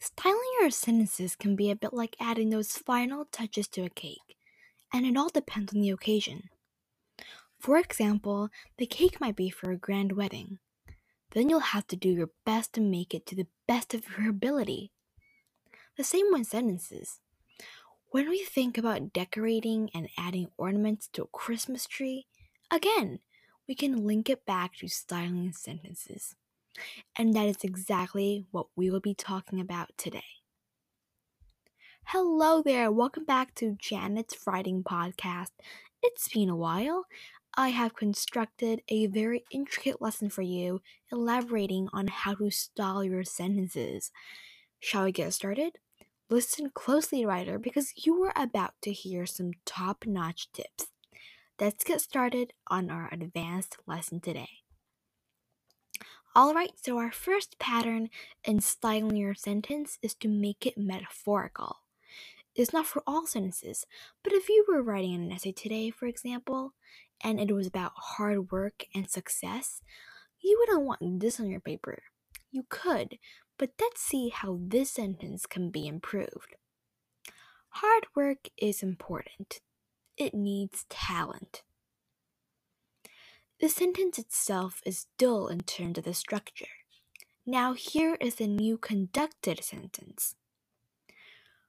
[0.00, 4.36] Styling your sentences can be a bit like adding those final touches to a cake,
[4.92, 6.50] and it all depends on the occasion.
[7.58, 10.58] For example, the cake might be for a grand wedding.
[11.32, 14.30] Then you'll have to do your best to make it to the best of your
[14.30, 14.92] ability.
[15.96, 17.18] The same with sentences.
[18.10, 22.26] When we think about decorating and adding ornaments to a Christmas tree,
[22.70, 23.18] again,
[23.66, 26.36] we can link it back to styling sentences.
[27.16, 30.24] And that is exactly what we will be talking about today.
[32.06, 35.50] Hello there, welcome back to Janet's Writing Podcast.
[36.02, 37.04] It's been a while.
[37.56, 43.24] I have constructed a very intricate lesson for you, elaborating on how to style your
[43.24, 44.12] sentences.
[44.80, 45.78] Shall we get started?
[46.30, 50.86] Listen closely, writer, because you are about to hear some top notch tips.
[51.60, 54.48] Let's get started on our advanced lesson today.
[56.38, 58.10] Alright, so our first pattern
[58.44, 61.78] in styling your sentence is to make it metaphorical.
[62.54, 63.86] It's not for all sentences,
[64.22, 66.74] but if you were writing an essay today, for example,
[67.20, 69.82] and it was about hard work and success,
[70.40, 72.04] you wouldn't want this on your paper.
[72.52, 73.18] You could,
[73.58, 76.54] but let's see how this sentence can be improved.
[77.70, 79.60] Hard work is important.
[80.16, 81.62] It needs talent.
[83.60, 86.68] The sentence itself is dull in terms of the structure.
[87.44, 90.36] Now, here is a new conducted sentence.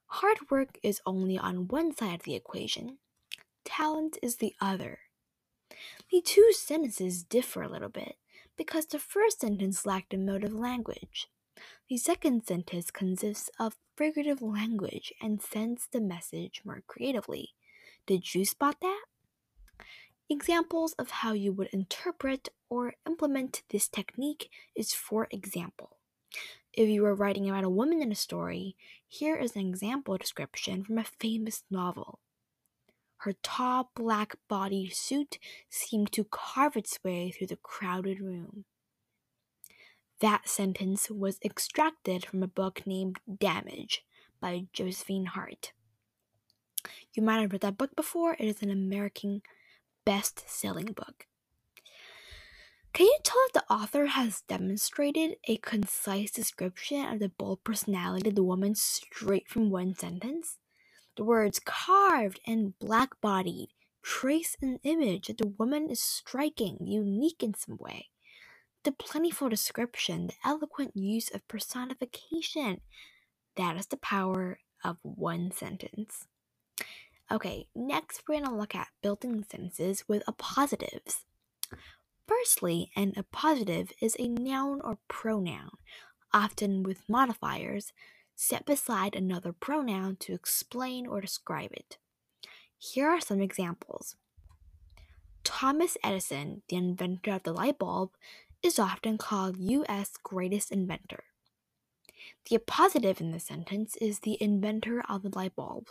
[0.06, 2.98] Hard work is only on one side of the equation,
[3.64, 5.00] talent is the other.
[6.12, 8.16] The two sentences differ a little bit
[8.56, 11.26] because the first sentence lacked emotive language.
[11.88, 17.50] The second sentence consists of figurative language and sends the message more creatively.
[18.06, 19.02] Did you spot that?
[20.32, 25.96] Examples of how you would interpret or implement this technique is for example.
[26.72, 28.76] If you are writing about a woman in a story,
[29.08, 32.20] here is an example description from a famous novel.
[33.16, 38.66] Her tall black bodied suit seemed to carve its way through the crowded room.
[40.20, 44.04] That sentence was extracted from a book named Damage
[44.40, 45.72] by Josephine Hart.
[47.14, 49.42] You might have read that book before, it is an American
[50.10, 51.28] best selling book.
[52.92, 58.30] Can you tell if the author has demonstrated a concise description of the bold personality
[58.30, 60.58] of the woman straight from one sentence?
[61.16, 63.68] The words carved and black bodied
[64.02, 68.08] trace an image that the woman is striking, unique in some way.
[68.82, 72.80] The plentiful description, the eloquent use of personification.
[73.56, 76.26] That is the power of one sentence.
[77.32, 81.22] Okay, next we're going to look at building sentences with appositives.
[82.26, 85.70] Firstly, an appositive is a noun or pronoun,
[86.32, 87.92] often with modifiers,
[88.34, 91.98] set beside another pronoun to explain or describe it.
[92.76, 94.16] Here are some examples.
[95.44, 98.10] Thomas Edison, the inventor of the light bulb,
[98.60, 100.14] is often called U.S.
[100.22, 101.24] greatest inventor.
[102.48, 105.90] The appositive in the sentence is the inventor of the light bulb.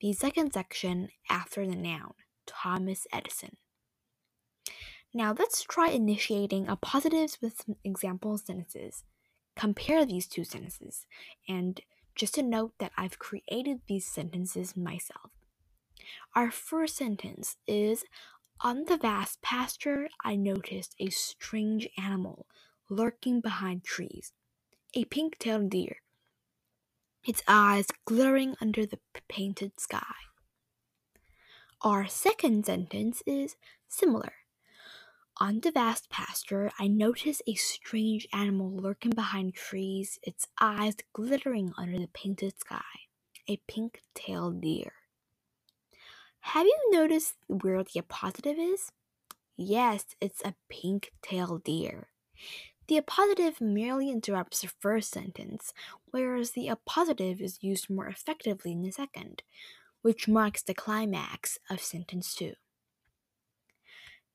[0.00, 2.14] The second section after the noun,
[2.46, 3.56] Thomas Edison.
[5.14, 9.04] Now let's try initiating appositives with some example sentences.
[9.54, 11.06] Compare these two sentences,
[11.48, 11.80] and
[12.14, 15.30] just a note that I've created these sentences myself.
[16.34, 18.04] Our first sentence is
[18.60, 22.46] On the vast pasture, I noticed a strange animal
[22.88, 24.32] lurking behind trees,
[24.94, 26.01] a pink tailed deer
[27.26, 30.14] its eyes glittering under the painted sky.
[31.82, 33.56] Our second sentence is
[33.88, 34.32] similar.
[35.38, 41.72] On the vast pasture, I notice a strange animal lurking behind trees, its eyes glittering
[41.76, 43.08] under the painted sky.
[43.48, 44.92] A pink tailed deer.
[46.40, 48.92] Have you noticed where the appositive is?
[49.56, 52.08] Yes, it's a pink tailed deer.
[52.92, 55.72] The appositive merely interrupts the first sentence,
[56.10, 59.42] whereas the appositive is used more effectively in the second,
[60.02, 62.52] which marks the climax of sentence 2.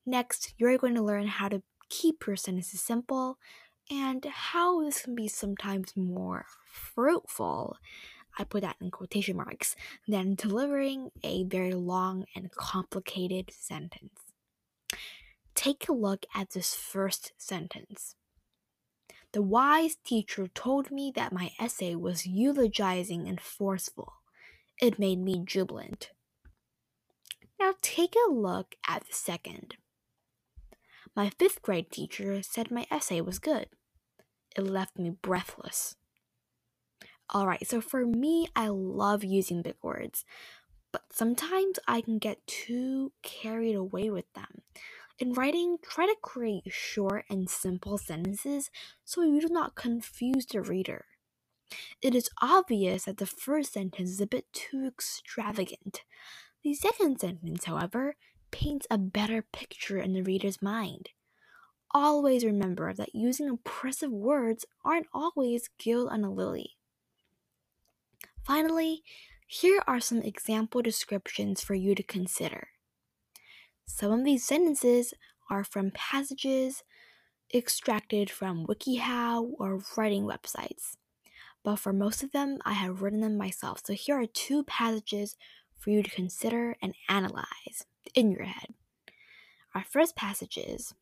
[0.04, 3.38] Next, you're going to learn how to keep your sentences simple
[3.92, 7.76] and how this can be sometimes more fruitful.
[8.40, 9.76] I put that in quotation marks
[10.08, 14.18] than delivering a very long and complicated sentence.
[15.54, 18.16] Take a look at this first sentence.
[19.32, 24.14] The wise teacher told me that my essay was eulogizing and forceful.
[24.80, 26.12] It made me jubilant.
[27.60, 29.74] Now take a look at the second.
[31.14, 33.66] My fifth grade teacher said my essay was good.
[34.56, 35.96] It left me breathless.
[37.34, 40.24] Alright, so for me, I love using big words,
[40.92, 44.62] but sometimes I can get too carried away with them.
[45.18, 48.70] In writing, try to create short and simple sentences
[49.04, 51.06] so you do not confuse the reader.
[52.00, 56.02] It is obvious that the first sentence is a bit too extravagant.
[56.62, 58.14] The second sentence, however,
[58.52, 61.10] paints a better picture in the reader's mind.
[61.92, 66.76] Always remember that using impressive words aren't always gilt on a lily.
[68.44, 69.02] Finally,
[69.46, 72.68] here are some example descriptions for you to consider.
[73.90, 75.14] Some of these sentences
[75.50, 76.84] are from passages
[77.52, 80.96] extracted from WikiHow or writing websites,
[81.64, 83.80] but for most of them, I have written them myself.
[83.84, 85.36] So here are two passages
[85.78, 88.74] for you to consider and analyze in your head.
[89.74, 90.94] Our first passage is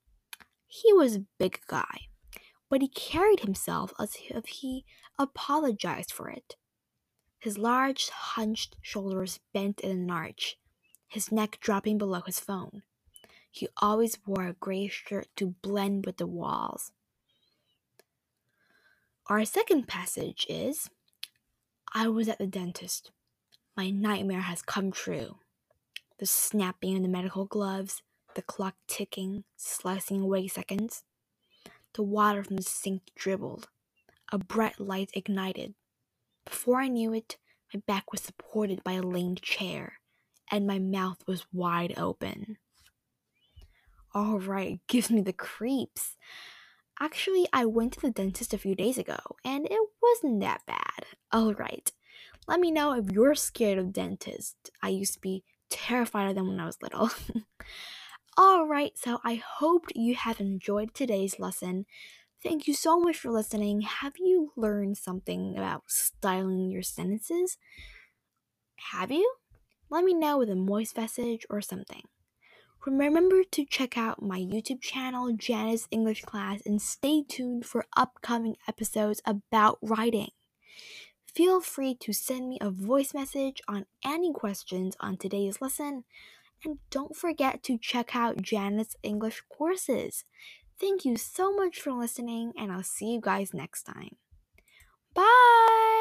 [0.68, 2.06] He was a big guy,
[2.70, 4.84] but he carried himself as if he
[5.18, 6.54] apologized for it.
[7.40, 10.56] His large, hunched shoulders bent in an arch,
[11.08, 12.82] his neck dropping below his phone.
[13.50, 16.92] He always wore a gray shirt to blend with the walls.
[19.28, 20.90] Our second passage is
[21.92, 23.10] I was at the dentist.
[23.76, 25.36] My nightmare has come true.
[26.18, 28.02] The snapping of the medical gloves,
[28.34, 31.02] the clock ticking, slicing away seconds.
[31.94, 33.68] The water from the sink dribbled.
[34.30, 35.74] A bright light ignited.
[36.44, 37.36] Before I knew it,
[37.72, 39.94] my back was supported by a laned chair,
[40.50, 42.58] and my mouth was wide open.
[44.14, 46.16] All right, gives me the creeps.
[47.00, 51.04] Actually, I went to the dentist a few days ago, and it wasn't that bad.
[51.30, 51.92] All right,
[52.48, 54.70] let me know if you're scared of dentists.
[54.82, 57.10] I used to be terrified of them when I was little.
[58.38, 61.86] All right, so I hope you have enjoyed today's lesson.
[62.42, 63.80] Thank you so much for listening.
[63.80, 67.58] Have you learned something about styling your sentences?
[68.92, 69.34] Have you?
[69.90, 72.02] Let me know with a voice message or something.
[72.84, 78.56] Remember to check out my YouTube channel, Janet's English Class, and stay tuned for upcoming
[78.68, 80.30] episodes about writing.
[81.26, 86.04] Feel free to send me a voice message on any questions on today's lesson.
[86.64, 90.24] And don't forget to check out Janet's English courses.
[90.78, 94.16] Thank you so much for listening, and I'll see you guys next time.
[95.14, 95.95] Bye!